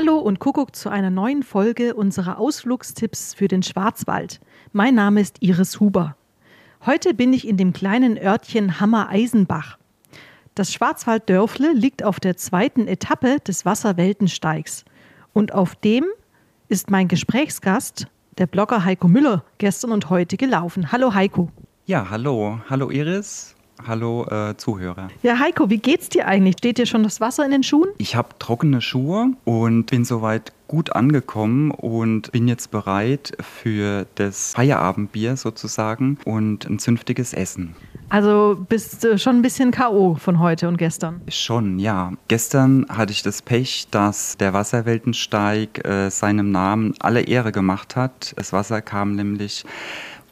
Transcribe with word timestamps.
Hallo 0.00 0.18
und 0.18 0.38
Kuckuck 0.38 0.76
zu 0.76 0.90
einer 0.90 1.10
neuen 1.10 1.42
Folge 1.42 1.92
unserer 1.96 2.38
Ausflugstipps 2.38 3.34
für 3.34 3.48
den 3.48 3.64
Schwarzwald. 3.64 4.38
Mein 4.70 4.94
Name 4.94 5.20
ist 5.20 5.38
Iris 5.40 5.80
Huber. 5.80 6.14
Heute 6.86 7.14
bin 7.14 7.32
ich 7.32 7.48
in 7.48 7.56
dem 7.56 7.72
kleinen 7.72 8.16
Örtchen 8.16 8.78
Hammer-Eisenbach. 8.78 9.76
Das 10.54 10.72
Schwarzwalddörfle 10.72 11.72
liegt 11.72 12.04
auf 12.04 12.20
der 12.20 12.36
zweiten 12.36 12.86
Etappe 12.86 13.40
des 13.40 13.64
Wasserweltensteigs. 13.64 14.84
Und 15.32 15.52
auf 15.52 15.74
dem 15.74 16.04
ist 16.68 16.92
mein 16.92 17.08
Gesprächsgast, 17.08 18.06
der 18.38 18.46
Blogger 18.46 18.84
Heiko 18.84 19.08
Müller, 19.08 19.42
gestern 19.58 19.90
und 19.90 20.10
heute 20.10 20.36
gelaufen. 20.36 20.92
Hallo 20.92 21.14
Heiko. 21.14 21.50
Ja, 21.86 22.08
hallo. 22.08 22.60
Hallo 22.70 22.92
Iris. 22.92 23.57
Hallo 23.86 24.26
äh, 24.26 24.56
Zuhörer. 24.56 25.08
Ja, 25.22 25.38
Heiko, 25.38 25.70
wie 25.70 25.78
geht's 25.78 26.08
dir 26.08 26.26
eigentlich? 26.26 26.56
Steht 26.58 26.78
dir 26.78 26.86
schon 26.86 27.02
das 27.02 27.20
Wasser 27.20 27.44
in 27.44 27.50
den 27.50 27.62
Schuhen? 27.62 27.88
Ich 27.98 28.16
habe 28.16 28.28
trockene 28.38 28.80
Schuhe 28.80 29.32
und 29.44 29.86
bin 29.86 30.04
soweit 30.04 30.52
gut 30.66 30.94
angekommen 30.94 31.70
und 31.70 32.30
bin 32.32 32.46
jetzt 32.46 32.70
bereit 32.70 33.32
für 33.40 34.06
das 34.16 34.52
Feierabendbier 34.54 35.36
sozusagen 35.36 36.18
und 36.24 36.66
ein 36.66 36.78
zünftiges 36.78 37.32
Essen. 37.32 37.74
Also 38.10 38.56
bist 38.68 39.04
du 39.04 39.18
schon 39.18 39.36
ein 39.36 39.42
bisschen 39.42 39.70
K.O. 39.70 40.14
von 40.14 40.38
heute 40.38 40.68
und 40.68 40.76
gestern? 40.76 41.20
Schon, 41.28 41.78
ja. 41.78 42.12
Gestern 42.28 42.86
hatte 42.88 43.12
ich 43.12 43.22
das 43.22 43.42
Pech, 43.42 43.88
dass 43.90 44.36
der 44.38 44.54
Wasserweltensteig 44.54 45.86
äh, 45.86 46.10
seinem 46.10 46.50
Namen 46.50 46.94
alle 47.00 47.22
Ehre 47.22 47.52
gemacht 47.52 47.96
hat. 47.96 48.34
Das 48.36 48.52
Wasser 48.52 48.80
kam 48.80 49.14
nämlich 49.14 49.64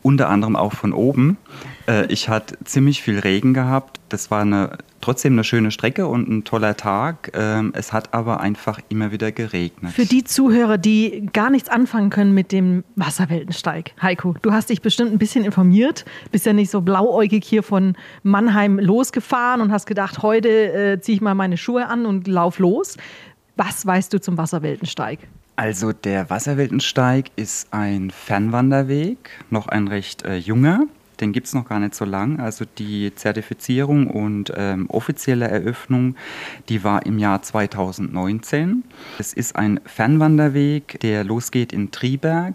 unter 0.06 0.28
anderem 0.28 0.54
auch 0.54 0.72
von 0.72 0.92
oben. 0.92 1.36
Äh, 1.88 2.06
ich 2.12 2.28
hatte 2.28 2.56
ziemlich 2.62 3.02
viel 3.02 3.18
Regen 3.18 3.54
gehabt. 3.54 3.98
Das 4.08 4.30
war 4.30 4.42
eine, 4.42 4.78
trotzdem 5.00 5.32
eine 5.32 5.42
schöne 5.42 5.72
Strecke 5.72 6.06
und 6.06 6.28
ein 6.28 6.44
toller 6.44 6.76
Tag. 6.76 7.32
Ähm, 7.34 7.72
es 7.74 7.92
hat 7.92 8.14
aber 8.14 8.38
einfach 8.38 8.78
immer 8.88 9.10
wieder 9.10 9.32
geregnet. 9.32 9.92
Für 9.92 10.04
die 10.04 10.22
Zuhörer, 10.22 10.78
die 10.78 11.26
gar 11.32 11.50
nichts 11.50 11.68
anfangen 11.68 12.10
können 12.10 12.34
mit 12.34 12.52
dem 12.52 12.84
Wasserweltensteig, 12.94 13.94
Heiko, 14.00 14.36
du 14.42 14.52
hast 14.52 14.70
dich 14.70 14.80
bestimmt 14.80 15.10
ein 15.10 15.18
bisschen 15.18 15.44
informiert, 15.44 16.04
bist 16.30 16.46
ja 16.46 16.52
nicht 16.52 16.70
so 16.70 16.82
blauäugig 16.82 17.44
hier 17.44 17.64
von 17.64 17.96
Mannheim 18.22 18.78
losgefahren 18.78 19.60
und 19.60 19.72
hast 19.72 19.86
gedacht, 19.86 20.22
heute 20.22 20.48
äh, 20.48 21.00
ziehe 21.00 21.16
ich 21.16 21.20
mal 21.20 21.34
meine 21.34 21.56
Schuhe 21.56 21.88
an 21.88 22.06
und 22.06 22.28
lauf 22.28 22.60
los. 22.60 22.96
Was 23.56 23.84
weißt 23.84 24.12
du 24.12 24.20
zum 24.20 24.38
Wasserweltensteig? 24.38 25.18
Also 25.56 25.92
der 25.94 26.28
Wasserweltensteig 26.28 27.30
ist 27.36 27.72
ein 27.72 28.10
Fernwanderweg, 28.10 29.30
noch 29.48 29.68
ein 29.68 29.88
recht 29.88 30.22
äh, 30.22 30.36
junger. 30.36 30.86
Den 31.18 31.32
gibt 31.32 31.46
es 31.46 31.54
noch 31.54 31.66
gar 31.66 31.80
nicht 31.80 31.94
so 31.94 32.04
lang. 32.04 32.40
Also 32.40 32.66
die 32.76 33.14
Zertifizierung 33.14 34.06
und 34.08 34.52
ähm, 34.54 34.90
offizielle 34.90 35.48
Eröffnung, 35.48 36.14
die 36.68 36.84
war 36.84 37.06
im 37.06 37.18
Jahr 37.18 37.40
2019. 37.40 38.84
Es 39.18 39.32
ist 39.32 39.56
ein 39.56 39.80
Fernwanderweg, 39.86 41.00
der 41.00 41.24
losgeht 41.24 41.72
in 41.72 41.90
Triberg 41.90 42.54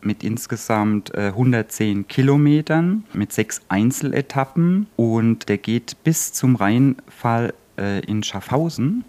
mit 0.00 0.22
insgesamt 0.22 1.12
äh, 1.14 1.28
110 1.28 2.06
Kilometern, 2.06 3.02
mit 3.12 3.32
sechs 3.32 3.60
Einzeletappen 3.68 4.86
und 4.94 5.48
der 5.48 5.58
geht 5.58 5.96
bis 6.04 6.32
zum 6.32 6.54
Rheinfall 6.54 7.54
äh, 7.78 8.00
in 8.00 8.22
Schaffhausen 8.22 9.04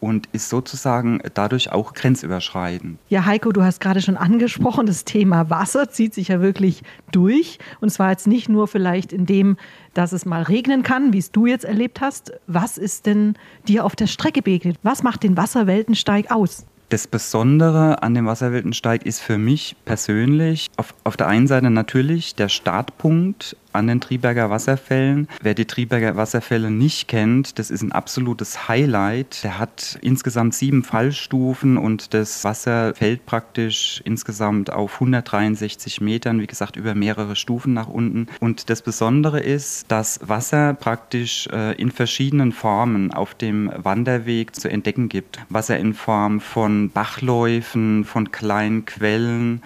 und 0.00 0.28
ist 0.32 0.48
sozusagen 0.48 1.20
dadurch 1.34 1.72
auch 1.72 1.94
grenzüberschreitend. 1.94 2.98
Ja, 3.08 3.24
Heiko, 3.24 3.52
du 3.52 3.62
hast 3.62 3.80
gerade 3.80 4.00
schon 4.02 4.16
angesprochen, 4.16 4.86
das 4.86 5.04
Thema 5.04 5.50
Wasser 5.50 5.88
zieht 5.90 6.14
sich 6.14 6.28
ja 6.28 6.40
wirklich 6.40 6.82
durch. 7.12 7.58
Und 7.80 7.90
zwar 7.90 8.10
jetzt 8.10 8.26
nicht 8.26 8.48
nur 8.48 8.68
vielleicht 8.68 9.12
in 9.12 9.26
dem, 9.26 9.56
dass 9.94 10.12
es 10.12 10.26
mal 10.26 10.42
regnen 10.42 10.82
kann, 10.82 11.12
wie 11.12 11.18
es 11.18 11.30
du 11.30 11.46
jetzt 11.46 11.64
erlebt 11.64 12.00
hast. 12.00 12.32
Was 12.46 12.78
ist 12.78 13.06
denn 13.06 13.36
dir 13.68 13.84
auf 13.84 13.96
der 13.96 14.06
Strecke 14.06 14.42
begegnet? 14.42 14.78
Was 14.82 15.02
macht 15.02 15.22
den 15.22 15.36
Wasserweltensteig 15.36 16.30
aus? 16.30 16.66
Das 16.90 17.06
Besondere 17.06 18.02
an 18.02 18.14
dem 18.14 18.26
Wasserweltensteig 18.26 19.06
ist 19.06 19.20
für 19.20 19.38
mich 19.38 19.74
persönlich 19.84 20.70
auf, 20.76 20.94
auf 21.02 21.16
der 21.16 21.28
einen 21.28 21.46
Seite 21.46 21.70
natürlich 21.70 22.34
der 22.34 22.48
Startpunkt 22.48 23.56
an 23.74 23.86
den 23.86 24.00
Triberger 24.00 24.50
Wasserfällen. 24.50 25.28
Wer 25.42 25.54
die 25.54 25.66
Triberger 25.66 26.16
Wasserfälle 26.16 26.70
nicht 26.70 27.08
kennt, 27.08 27.58
das 27.58 27.70
ist 27.70 27.82
ein 27.82 27.92
absolutes 27.92 28.68
Highlight. 28.68 29.42
Der 29.42 29.58
hat 29.58 29.98
insgesamt 30.00 30.54
sieben 30.54 30.84
Fallstufen 30.84 31.76
und 31.76 32.14
das 32.14 32.44
Wasser 32.44 32.94
fällt 32.94 33.26
praktisch 33.26 34.00
insgesamt 34.04 34.72
auf 34.72 34.94
163 34.94 36.00
Metern, 36.00 36.40
wie 36.40 36.46
gesagt, 36.46 36.76
über 36.76 36.94
mehrere 36.94 37.36
Stufen 37.36 37.74
nach 37.74 37.88
unten. 37.88 38.28
Und 38.40 38.70
das 38.70 38.82
Besondere 38.82 39.40
ist, 39.40 39.90
dass 39.90 40.20
Wasser 40.22 40.74
praktisch 40.74 41.48
äh, 41.48 41.72
in 41.74 41.90
verschiedenen 41.90 42.52
Formen 42.52 43.12
auf 43.12 43.34
dem 43.34 43.72
Wanderweg 43.76 44.54
zu 44.54 44.70
entdecken 44.70 45.08
gibt. 45.08 45.40
Wasser 45.48 45.78
in 45.78 45.94
Form 45.94 46.40
von 46.40 46.90
Bachläufen, 46.90 48.04
von 48.04 48.30
kleinen 48.30 48.84
Quellen, 48.84 49.62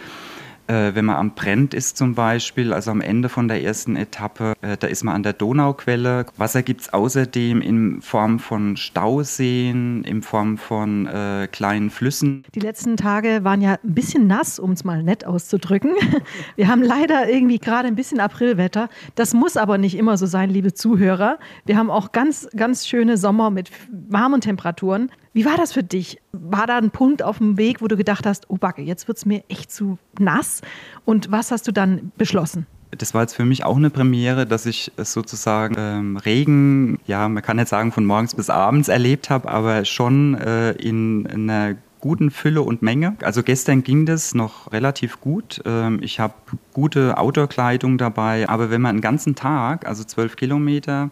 äh, 0.69 0.95
wenn 0.95 1.05
man 1.05 1.17
am 1.17 1.35
Brennt 1.35 1.75
ist 1.75 1.97
zum 1.97 2.15
Beispiel, 2.15 2.73
also 2.73 2.91
am 2.91 3.01
Ende 3.01 3.29
von 3.29 3.49
der 3.49 3.63
ersten 3.63 3.97
Etappe, 3.97 4.55
äh, 4.61 4.77
da 4.77 4.87
ist 4.87 5.03
man 5.03 5.15
an 5.15 5.23
der 5.23 5.33
Donauquelle. 5.33 6.27
Wasser 6.37 6.63
gibt 6.63 6.83
es 6.83 6.93
außerdem 6.93 7.61
in 7.61 8.03
Form 8.03 8.39
von 8.39 8.77
Stauseen, 8.77 10.05
in 10.05 10.23
Form 10.23 10.59
von 10.59 11.07
äh, 11.07 11.49
kleinen 11.51 11.91
Flüssen. 11.91 12.45
Die 12.55 12.61
letzten 12.61 12.97
Tage 12.97 13.41
waren 13.45 13.63
ja 13.63 13.79
ein 13.83 13.95
bisschen 13.95 14.27
nass, 14.27 14.59
um 14.59 14.73
es 14.73 14.85
mal 14.85 15.03
nett 15.03 15.25
auszudrücken. 15.25 15.93
Wir 16.57 16.69
haben 16.69 16.83
leider 16.83 17.29
irgendwie 17.29 17.59
gerade 17.59 17.89
ein 17.89 17.97
bisschen 17.97 18.21
Aprilwetter. 18.21 18.89
Das 19.15 19.35
muss 19.35 19.57
aber 19.57 19.79
nicht 19.79 19.97
immer 19.97 20.17
so 20.19 20.27
sein, 20.27 20.51
liebe 20.51 20.75
Zuhörer. 20.75 21.39
Wir 21.65 21.77
haben 21.77 21.91
auch 21.91 22.13
ganz, 22.13 22.49
ganz 22.55 22.87
schöne 22.87 23.17
Sommer 23.17 23.51
mit 23.51 23.71
warmen 23.91 24.41
Temperaturen. 24.41 25.11
Wie 25.39 25.45
war 25.45 25.57
das 25.57 25.73
für 25.73 25.85
dich? 25.85 26.21
War 26.33 26.67
da 26.67 26.79
ein 26.79 26.91
Punkt 26.91 27.23
auf 27.23 27.39
dem 27.39 27.59
Weg, 27.59 27.81
wo 27.81 27.87
du 27.87 27.97
gedacht 27.97 28.27
hast, 28.27 28.51
oh 28.51 28.57
Backe, 28.57 28.83
jetzt 28.83 29.07
wird 29.07 29.19
es 29.19 29.25
mir 29.25 29.45
echt 29.49 29.71
zu 29.71 29.97
nass? 30.19 30.63
Und 31.05 31.31
was 31.31 31.53
hast 31.53 31.69
du 31.69 31.71
dann 31.71 32.11
beschlossen? 32.17 32.67
Das 32.91 33.15
war 33.15 33.21
jetzt 33.21 33.37
für 33.37 33.45
mich 33.45 33.65
auch 33.65 33.77
eine 33.77 33.91
Premiere, 33.91 34.47
dass 34.47 34.67
ich 34.67 34.91
sozusagen 34.97 35.77
ähm, 35.79 36.17
Regen, 36.17 36.99
ja, 37.07 37.29
man 37.29 37.41
kann 37.41 37.57
nicht 37.57 37.69
sagen 37.69 37.93
von 37.93 38.05
morgens 38.05 38.35
bis 38.35 38.51
abends 38.51 38.89
erlebt 38.89 39.31
habe, 39.31 39.49
aber 39.49 39.85
schon 39.85 40.35
äh, 40.35 40.73
in, 40.73 41.25
in 41.27 41.49
einer 41.49 41.77
guten 42.01 42.33
Fülle 42.33 42.63
und 42.63 42.83
Menge. 42.83 43.15
Also 43.23 43.45
gestern 43.45 43.85
ging 43.85 44.07
das 44.07 44.35
noch 44.35 44.73
relativ 44.73 45.21
gut. 45.21 45.63
Ähm, 45.65 46.01
ich 46.03 46.19
habe 46.19 46.35
gute 46.73 47.17
Outdoor-Kleidung 47.17 47.97
dabei, 47.97 48.49
aber 48.49 48.71
wenn 48.71 48.81
man 48.81 48.97
einen 48.97 49.03
ganzen 49.03 49.37
Tag, 49.37 49.87
also 49.87 50.03
zwölf 50.03 50.35
Kilometer, 50.35 51.11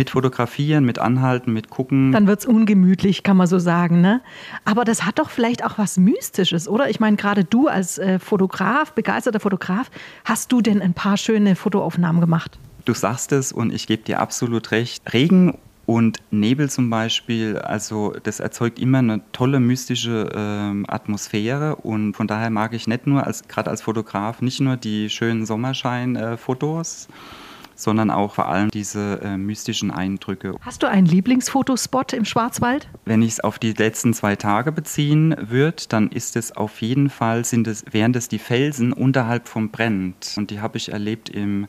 mit 0.00 0.08
Fotografieren, 0.08 0.86
mit 0.86 0.98
Anhalten, 0.98 1.52
mit 1.52 1.68
Gucken. 1.68 2.10
Dann 2.12 2.26
wird 2.26 2.40
es 2.40 2.46
ungemütlich, 2.46 3.22
kann 3.22 3.36
man 3.36 3.46
so 3.46 3.58
sagen. 3.58 4.00
Ne? 4.00 4.22
Aber 4.64 4.86
das 4.86 5.04
hat 5.04 5.18
doch 5.18 5.28
vielleicht 5.28 5.62
auch 5.62 5.76
was 5.76 5.98
Mystisches, 5.98 6.68
oder? 6.68 6.88
Ich 6.88 7.00
meine, 7.00 7.18
gerade 7.18 7.44
du 7.44 7.68
als 7.68 7.98
äh, 7.98 8.18
Fotograf, 8.18 8.94
begeisterter 8.94 9.40
Fotograf, 9.40 9.90
hast 10.24 10.52
du 10.52 10.62
denn 10.62 10.80
ein 10.80 10.94
paar 10.94 11.18
schöne 11.18 11.54
Fotoaufnahmen 11.54 12.22
gemacht? 12.22 12.58
Du 12.86 12.94
sagst 12.94 13.30
es 13.32 13.52
und 13.52 13.74
ich 13.74 13.86
gebe 13.86 14.02
dir 14.02 14.20
absolut 14.20 14.70
recht. 14.70 15.02
Regen 15.12 15.58
und 15.84 16.16
Nebel 16.30 16.70
zum 16.70 16.88
Beispiel, 16.88 17.58
also 17.58 18.14
das 18.22 18.40
erzeugt 18.40 18.78
immer 18.78 19.00
eine 19.00 19.20
tolle 19.32 19.60
mystische 19.60 20.30
ähm, 20.34 20.86
Atmosphäre 20.88 21.76
und 21.76 22.14
von 22.14 22.26
daher 22.26 22.48
mag 22.48 22.72
ich 22.72 22.86
nicht 22.86 23.06
nur 23.06 23.26
als 23.26 23.48
gerade 23.48 23.68
als 23.68 23.82
Fotograf 23.82 24.40
nicht 24.40 24.60
nur 24.60 24.78
die 24.78 25.10
schönen 25.10 25.44
Sommerschein-Fotos, 25.44 27.08
äh, 27.10 27.49
sondern 27.80 28.10
auch 28.10 28.34
vor 28.34 28.48
allem 28.48 28.70
diese 28.70 29.20
äh, 29.22 29.36
mystischen 29.36 29.90
Eindrücke. 29.90 30.54
Hast 30.60 30.82
du 30.82 30.88
einen 30.88 31.06
Lieblingsfotospot 31.06 32.12
im 32.12 32.24
Schwarzwald? 32.24 32.88
Wenn 33.04 33.22
ich 33.22 33.32
es 33.32 33.40
auf 33.40 33.58
die 33.58 33.72
letzten 33.72 34.14
zwei 34.14 34.36
Tage 34.36 34.72
beziehen 34.72 35.34
würde, 35.40 35.84
dann 35.88 36.10
ist 36.10 36.36
es 36.36 36.56
auf 36.56 36.80
jeden 36.82 37.10
Fall, 37.10 37.44
sind 37.44 37.66
es, 37.66 37.84
wären 37.90 38.14
es 38.14 38.28
die 38.28 38.38
Felsen 38.38 38.92
unterhalb 38.92 39.48
vom 39.48 39.70
Brent. 39.70 40.34
Und 40.36 40.50
die 40.50 40.60
habe 40.60 40.76
ich 40.76 40.92
erlebt 40.92 41.28
im 41.28 41.66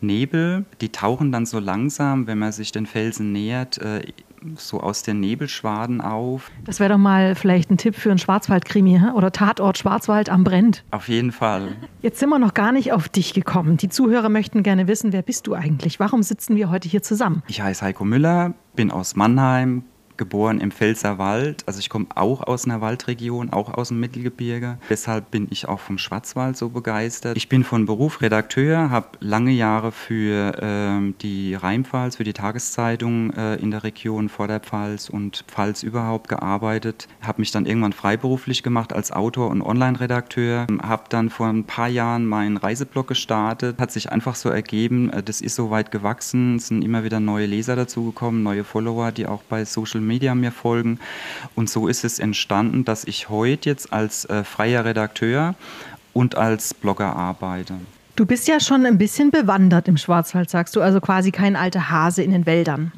Nebel. 0.00 0.64
Die 0.80 0.90
tauchen 0.90 1.32
dann 1.32 1.46
so 1.46 1.58
langsam, 1.58 2.26
wenn 2.26 2.38
man 2.38 2.52
sich 2.52 2.72
den 2.72 2.86
Felsen 2.86 3.32
nähert, 3.32 3.78
äh, 3.78 4.02
so 4.56 4.80
aus 4.80 5.02
den 5.02 5.20
Nebelschwaden 5.20 6.00
auf. 6.00 6.50
Das 6.64 6.80
wäre 6.80 6.92
doch 6.92 6.98
mal 6.98 7.34
vielleicht 7.34 7.70
ein 7.70 7.76
Tipp 7.76 7.94
für 7.94 8.10
einen 8.10 8.18
Schwarzwaldkrimi 8.18 9.00
oder 9.14 9.32
Tatort 9.32 9.78
Schwarzwald 9.78 10.30
am 10.30 10.44
Brennt. 10.44 10.84
Auf 10.90 11.08
jeden 11.08 11.32
Fall. 11.32 11.76
Jetzt 12.00 12.18
sind 12.18 12.28
wir 12.28 12.38
noch 12.38 12.54
gar 12.54 12.72
nicht 12.72 12.92
auf 12.92 13.08
dich 13.08 13.34
gekommen. 13.34 13.76
Die 13.76 13.88
Zuhörer 13.88 14.28
möchten 14.28 14.62
gerne 14.62 14.88
wissen, 14.88 15.12
wer 15.12 15.22
bist 15.22 15.46
du 15.46 15.54
eigentlich? 15.54 16.00
Warum 16.00 16.22
sitzen 16.22 16.56
wir 16.56 16.70
heute 16.70 16.88
hier 16.88 17.02
zusammen? 17.02 17.42
Ich 17.48 17.60
heiße 17.62 17.84
Heiko 17.84 18.04
Müller, 18.04 18.54
bin 18.74 18.90
aus 18.90 19.16
Mannheim, 19.16 19.84
geboren 20.22 20.60
im 20.60 20.70
Pfälzerwald. 20.70 21.64
Also 21.66 21.80
ich 21.80 21.88
komme 21.88 22.06
auch 22.14 22.42
aus 22.46 22.64
einer 22.64 22.80
Waldregion, 22.80 23.52
auch 23.52 23.74
aus 23.74 23.88
dem 23.88 23.98
Mittelgebirge. 23.98 24.78
Deshalb 24.88 25.32
bin 25.32 25.48
ich 25.50 25.66
auch 25.66 25.80
vom 25.80 25.98
Schwarzwald 25.98 26.56
so 26.56 26.68
begeistert. 26.68 27.36
Ich 27.36 27.48
bin 27.48 27.64
von 27.64 27.86
Beruf 27.86 28.20
Redakteur, 28.20 28.90
habe 28.90 29.18
lange 29.18 29.50
Jahre 29.50 29.90
für 29.90 30.56
ähm, 30.62 31.16
die 31.22 31.56
Rheinpfalz, 31.56 32.16
für 32.16 32.24
die 32.24 32.34
Tageszeitung 32.34 33.32
äh, 33.32 33.56
in 33.56 33.72
der 33.72 33.82
Region 33.82 34.28
Vorderpfalz 34.28 35.10
und 35.10 35.44
Pfalz 35.48 35.82
überhaupt 35.82 36.28
gearbeitet. 36.28 37.08
Habe 37.20 37.42
mich 37.42 37.50
dann 37.50 37.66
irgendwann 37.66 37.92
freiberuflich 37.92 38.62
gemacht 38.62 38.92
als 38.92 39.10
Autor 39.10 39.50
und 39.50 39.60
Online-Redakteur. 39.60 40.68
Habe 40.82 41.04
dann 41.08 41.30
vor 41.30 41.48
ein 41.48 41.64
paar 41.64 41.88
Jahren 41.88 42.26
meinen 42.26 42.58
Reiseblog 42.58 43.08
gestartet. 43.08 43.80
Hat 43.80 43.90
sich 43.90 44.12
einfach 44.12 44.36
so 44.36 44.50
ergeben, 44.50 45.10
äh, 45.10 45.20
das 45.20 45.40
ist 45.40 45.56
so 45.56 45.70
weit 45.70 45.90
gewachsen. 45.90 46.56
Es 46.56 46.68
sind 46.68 46.84
immer 46.84 47.02
wieder 47.02 47.18
neue 47.18 47.46
Leser 47.46 47.74
dazugekommen, 47.74 48.44
neue 48.44 48.62
Follower, 48.62 49.10
die 49.10 49.26
auch 49.26 49.42
bei 49.42 49.64
Social 49.64 50.00
Media 50.00 50.11
Media 50.12 50.34
mir 50.34 50.52
folgen. 50.52 50.98
Und 51.54 51.70
so 51.70 51.88
ist 51.88 52.04
es 52.04 52.18
entstanden, 52.18 52.84
dass 52.84 53.04
ich 53.04 53.30
heute 53.30 53.70
jetzt 53.70 53.94
als 53.94 54.26
äh, 54.26 54.44
freier 54.44 54.84
Redakteur 54.84 55.54
und 56.12 56.36
als 56.36 56.74
Blogger 56.74 57.16
arbeite. 57.16 57.74
Du 58.14 58.26
bist 58.26 58.46
ja 58.46 58.60
schon 58.60 58.84
ein 58.84 58.98
bisschen 58.98 59.30
bewandert 59.30 59.88
im 59.88 59.96
Schwarzwald, 59.96 60.50
sagst 60.50 60.76
du, 60.76 60.82
also 60.82 61.00
quasi 61.00 61.30
kein 61.30 61.56
alter 61.56 61.88
Hase 61.88 62.22
in 62.22 62.30
den 62.30 62.44
Wäldern. 62.44 62.92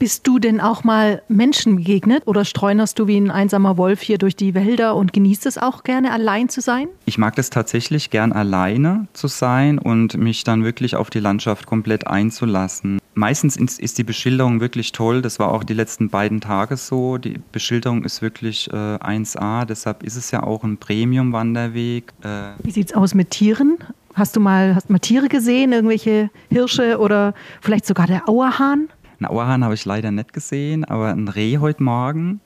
Bist 0.00 0.26
du 0.26 0.38
denn 0.38 0.62
auch 0.62 0.82
mal 0.82 1.20
Menschen 1.28 1.76
begegnet 1.76 2.22
oder 2.24 2.46
streunerst 2.46 2.98
du 2.98 3.06
wie 3.06 3.18
ein 3.18 3.30
einsamer 3.30 3.76
Wolf 3.76 4.00
hier 4.00 4.16
durch 4.16 4.34
die 4.34 4.54
Wälder 4.54 4.96
und 4.96 5.12
genießt 5.12 5.44
es 5.44 5.58
auch 5.58 5.84
gerne, 5.84 6.10
allein 6.10 6.48
zu 6.48 6.62
sein? 6.62 6.88
Ich 7.04 7.18
mag 7.18 7.38
es 7.38 7.50
tatsächlich 7.50 8.08
gern, 8.08 8.32
alleine 8.32 9.08
zu 9.12 9.28
sein 9.28 9.78
und 9.78 10.16
mich 10.16 10.42
dann 10.42 10.64
wirklich 10.64 10.96
auf 10.96 11.10
die 11.10 11.18
Landschaft 11.18 11.66
komplett 11.66 12.06
einzulassen. 12.06 12.98
Meistens 13.12 13.58
ist 13.58 13.98
die 13.98 14.02
Beschilderung 14.02 14.60
wirklich 14.60 14.92
toll. 14.92 15.20
Das 15.20 15.38
war 15.38 15.52
auch 15.52 15.64
die 15.64 15.74
letzten 15.74 16.08
beiden 16.08 16.40
Tage 16.40 16.78
so. 16.78 17.18
Die 17.18 17.38
Beschilderung 17.52 18.02
ist 18.02 18.22
wirklich 18.22 18.72
äh, 18.72 18.74
1A. 18.74 19.66
Deshalb 19.66 20.02
ist 20.02 20.16
es 20.16 20.30
ja 20.30 20.42
auch 20.42 20.64
ein 20.64 20.78
Premium-Wanderweg. 20.78 22.10
Äh 22.22 22.52
Wie 22.62 22.70
sieht 22.70 22.88
es 22.88 22.96
aus 22.96 23.12
mit 23.12 23.32
Tieren? 23.32 23.76
Hast 24.14 24.34
du 24.34 24.40
mal, 24.40 24.74
hast 24.74 24.88
mal 24.88 24.98
Tiere 24.98 25.28
gesehen, 25.28 25.72
irgendwelche 25.72 26.30
Hirsche 26.48 26.98
oder 26.98 27.34
vielleicht 27.60 27.84
sogar 27.84 28.06
der 28.06 28.30
Auerhahn? 28.30 28.88
Einen 29.20 29.28
Auerhahn 29.28 29.64
habe 29.64 29.74
ich 29.74 29.84
leider 29.84 30.10
nicht 30.10 30.32
gesehen, 30.32 30.86
aber 30.86 31.10
ein 31.10 31.28
Reh 31.28 31.58
heute 31.58 31.82
Morgen, 31.82 32.40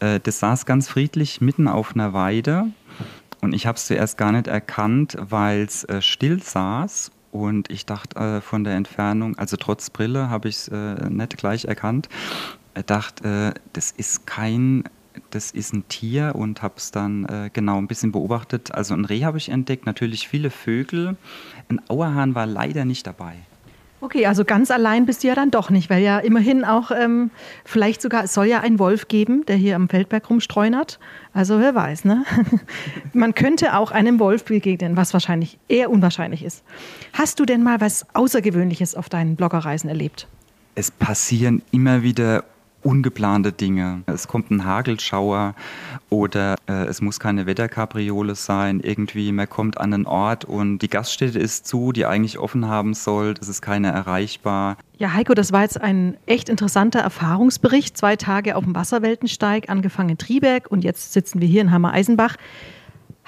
äh, 0.00 0.18
das 0.18 0.40
saß 0.40 0.66
ganz 0.66 0.88
friedlich 0.88 1.40
mitten 1.40 1.68
auf 1.68 1.94
einer 1.94 2.12
Weide. 2.12 2.66
Und 3.40 3.54
ich 3.54 3.68
habe 3.68 3.76
es 3.76 3.86
zuerst 3.86 4.18
gar 4.18 4.32
nicht 4.32 4.48
erkannt, 4.48 5.16
weil 5.20 5.60
es 5.60 5.84
äh, 5.84 6.02
still 6.02 6.42
saß. 6.42 7.12
Und 7.30 7.70
ich 7.70 7.86
dachte 7.86 8.18
äh, 8.18 8.40
von 8.40 8.64
der 8.64 8.74
Entfernung, 8.74 9.38
also 9.38 9.56
trotz 9.56 9.90
Brille, 9.90 10.28
habe 10.28 10.48
ich 10.48 10.56
es 10.56 10.68
äh, 10.68 11.08
nicht 11.08 11.36
gleich 11.36 11.66
erkannt. 11.66 12.08
Dachte, 12.86 13.52
äh, 13.54 13.60
das 13.72 13.92
ist 13.92 14.26
kein 14.26 14.84
das 15.30 15.50
ist 15.50 15.72
ein 15.72 15.86
Tier 15.88 16.34
und 16.36 16.62
habe 16.62 16.74
es 16.76 16.92
dann 16.92 17.24
äh, 17.24 17.50
genau 17.52 17.78
ein 17.78 17.88
bisschen 17.88 18.12
beobachtet. 18.12 18.72
Also 18.72 18.94
ein 18.94 19.04
Reh 19.04 19.24
habe 19.24 19.38
ich 19.38 19.48
entdeckt, 19.48 19.84
natürlich 19.86 20.28
viele 20.28 20.50
Vögel. 20.50 21.16
Ein 21.68 21.80
Auerhahn 21.88 22.36
war 22.36 22.46
leider 22.46 22.84
nicht 22.84 23.06
dabei. 23.06 23.34
Okay, 24.00 24.26
also 24.26 24.44
ganz 24.44 24.70
allein 24.70 25.06
bist 25.06 25.24
du 25.24 25.28
ja 25.28 25.34
dann 25.34 25.50
doch 25.50 25.70
nicht, 25.70 25.90
weil 25.90 26.02
ja 26.02 26.18
immerhin 26.18 26.64
auch 26.64 26.92
ähm, 26.92 27.30
vielleicht 27.64 28.00
sogar, 28.00 28.24
es 28.24 28.34
soll 28.34 28.46
ja 28.46 28.60
einen 28.60 28.78
Wolf 28.78 29.08
geben, 29.08 29.44
der 29.46 29.56
hier 29.56 29.74
am 29.74 29.88
Feldberg 29.88 30.30
rumstreunert. 30.30 31.00
Also 31.32 31.58
wer 31.58 31.74
weiß, 31.74 32.04
ne? 32.04 32.24
Man 33.12 33.34
könnte 33.34 33.76
auch 33.76 33.90
einem 33.90 34.20
Wolf 34.20 34.44
begegnen, 34.44 34.96
was 34.96 35.12
wahrscheinlich 35.12 35.58
eher 35.68 35.90
unwahrscheinlich 35.90 36.44
ist. 36.44 36.62
Hast 37.12 37.40
du 37.40 37.44
denn 37.44 37.64
mal 37.64 37.80
was 37.80 38.06
Außergewöhnliches 38.14 38.94
auf 38.94 39.08
deinen 39.08 39.34
Bloggerreisen 39.34 39.88
erlebt? 39.88 40.28
Es 40.76 40.92
passieren 40.92 41.62
immer 41.72 42.02
wieder 42.02 42.44
ungeplante 42.88 43.52
Dinge. 43.52 44.02
Es 44.06 44.28
kommt 44.28 44.50
ein 44.50 44.64
Hagelschauer 44.64 45.54
oder 46.08 46.54
äh, 46.66 46.86
es 46.86 47.02
muss 47.02 47.20
keine 47.20 47.44
Wetterkapriole 47.44 48.34
sein. 48.34 48.80
Irgendwie, 48.80 49.30
man 49.30 49.46
kommt 49.46 49.78
an 49.78 49.92
einen 49.92 50.06
Ort 50.06 50.46
und 50.46 50.78
die 50.78 50.88
Gaststätte 50.88 51.38
ist 51.38 51.66
zu, 51.66 51.92
die 51.92 52.06
eigentlich 52.06 52.38
offen 52.38 52.66
haben 52.66 52.94
soll. 52.94 53.34
Es 53.38 53.48
ist 53.48 53.60
keiner 53.60 53.90
erreichbar. 53.90 54.78
Ja, 54.96 55.12
Heiko, 55.12 55.34
das 55.34 55.52
war 55.52 55.62
jetzt 55.62 55.78
ein 55.78 56.16
echt 56.24 56.48
interessanter 56.48 57.00
Erfahrungsbericht. 57.00 57.94
Zwei 57.94 58.16
Tage 58.16 58.56
auf 58.56 58.64
dem 58.64 58.74
Wasserweltensteig, 58.74 59.68
angefangen 59.68 60.08
in 60.08 60.18
Triberg 60.18 60.70
und 60.70 60.82
jetzt 60.82 61.12
sitzen 61.12 61.42
wir 61.42 61.48
hier 61.48 61.60
in 61.60 61.70
Hammer-Eisenbach. 61.70 62.36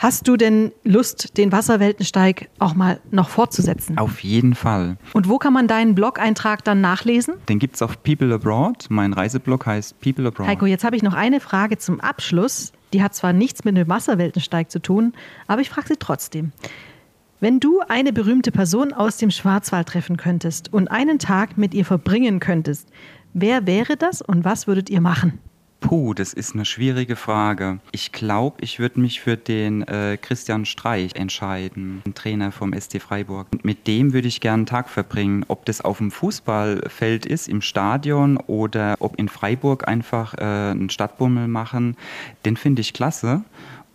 Hast 0.01 0.29
du 0.29 0.39
denn 0.39 0.73
Lust, 0.83 1.37
den 1.37 1.53
Wasserweltensteig 1.53 2.49
auch 2.59 2.73
mal 2.73 3.01
noch 3.11 3.29
fortzusetzen? 3.29 3.99
Auf 3.99 4.21
jeden 4.21 4.55
Fall. 4.55 4.97
Und 5.13 5.29
wo 5.29 5.37
kann 5.37 5.53
man 5.53 5.69
deinen 5.69 5.95
Blog-Eintrag 5.95 6.65
dann 6.65 6.81
nachlesen? 6.81 7.35
Den 7.51 7.59
gibt 7.59 7.75
es 7.75 7.83
auf 7.83 8.03
People 8.03 8.35
Abroad. 8.35 8.87
Mein 8.89 9.13
Reiseblog 9.13 9.67
heißt 9.67 10.01
People 10.01 10.27
Abroad. 10.27 10.49
Heiko, 10.49 10.65
jetzt 10.65 10.85
habe 10.85 10.97
ich 10.97 11.03
noch 11.03 11.13
eine 11.13 11.39
Frage 11.39 11.77
zum 11.77 12.01
Abschluss. 12.01 12.73
Die 12.95 13.03
hat 13.03 13.15
zwar 13.15 13.35
nichts 13.35 13.65
mit 13.65 13.77
dem 13.77 13.91
Wasserweltensteig 13.91 14.71
zu 14.71 14.81
tun, 14.81 15.13
aber 15.47 15.61
ich 15.61 15.69
frage 15.69 15.89
sie 15.89 15.97
trotzdem. 15.99 16.53
Wenn 17.41 17.61
du 17.61 17.81
eine 17.87 18.15
berühmte 18.15 18.53
Person 18.53 18.95
aus 18.95 19.19
dem 19.19 19.31
Schwarzwald 19.31 19.89
treffen 19.89 20.17
könntest 20.17 20.73
und 20.73 20.89
einen 20.89 21.19
Tag 21.19 21.59
mit 21.59 21.75
ihr 21.75 21.85
verbringen 21.85 22.41
könntest, 22.41 22.89
wer 23.35 23.67
wäre 23.67 23.99
das 23.99 24.23
und 24.23 24.47
was 24.47 24.67
würdet 24.67 24.89
ihr 24.89 25.03
machen? 25.03 25.41
Puh, 25.81 26.15
das 26.15 26.35
ist 26.35 26.55
eine 26.55 26.65
schwierige 26.65 27.17
Frage. 27.17 27.81
Ich 27.91 28.13
glaube, 28.13 28.59
ich 28.61 28.79
würde 28.79 29.01
mich 29.01 29.21
für 29.21 29.37
den 29.37 29.83
äh, 29.83 30.19
Christian 30.21 30.67
Streich 30.67 31.15
entscheiden, 31.15 32.03
den 32.05 32.15
Trainer 32.15 32.53
vom 32.53 32.79
ST 32.79 33.01
Freiburg. 33.01 33.49
Und 33.53 33.65
mit 33.65 33.87
dem 33.87 34.13
würde 34.13 34.29
ich 34.29 34.41
gerne 34.41 34.61
einen 34.61 34.67
Tag 34.67 34.91
verbringen. 34.91 35.45
Ob 35.49 35.65
das 35.65 35.81
auf 35.81 35.99
dem 35.99 36.11
Fußballfeld 36.11 37.27
ist, 37.27 37.49
im 37.49 37.63
Stadion 37.63 38.37
oder 38.37 38.97
ob 39.01 39.19
in 39.19 39.29
Freiburg 39.29 39.89
einfach 39.89 40.35
äh, 40.35 40.43
einen 40.43 40.91
Stadtbummel 40.91 41.49
machen, 41.49 41.97
den 42.45 42.57
finde 42.57 42.83
ich 42.83 42.93
klasse. 42.93 43.43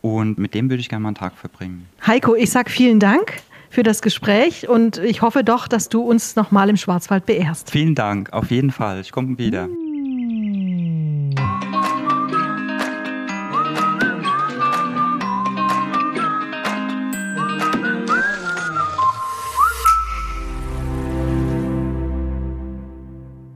Und 0.02 0.38
mit 0.38 0.54
dem 0.54 0.70
würde 0.70 0.82
ich 0.82 0.90
gerne 0.90 1.04
mal 1.04 1.10
einen 1.10 1.16
Tag 1.16 1.36
verbringen. 1.36 1.88
Heiko, 2.06 2.36
ich 2.36 2.52
sage 2.52 2.70
vielen 2.70 3.00
Dank 3.00 3.42
für 3.70 3.84
das 3.84 4.02
Gespräch 4.02 4.70
und 4.70 4.98
ich 5.00 5.22
hoffe 5.22 5.44
doch, 5.44 5.68
dass 5.68 5.90
du 5.90 6.02
uns 6.02 6.36
nochmal 6.36 6.70
im 6.70 6.78
Schwarzwald 6.78 7.26
beehrst. 7.26 7.72
Vielen 7.72 7.96
Dank, 7.96 8.32
auf 8.32 8.52
jeden 8.52 8.72
Fall. 8.72 9.02
Ich 9.02 9.12
komme 9.12 9.38
wieder. 9.38 9.68